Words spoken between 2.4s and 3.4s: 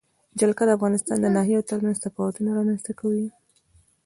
رامنځ ته کوي.